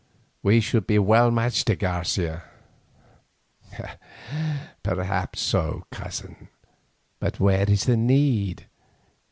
[0.41, 2.41] We should be well matched, de Garcia."
[4.81, 6.47] "Perhaps so, Cousin,
[7.19, 8.65] but where is the need?